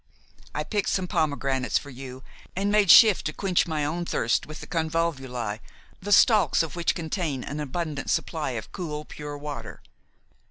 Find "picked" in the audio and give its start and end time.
0.63-0.89